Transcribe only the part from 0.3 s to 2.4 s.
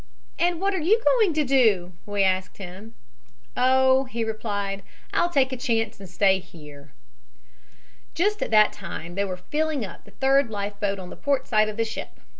"'And what are you going to do?' we